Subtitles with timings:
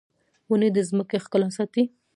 [0.49, 1.83] ونې د ځمکې ښکلا ساتي